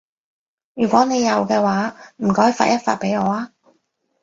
[0.73, 3.53] 如果你有嘅話，唔該發一發畀我啊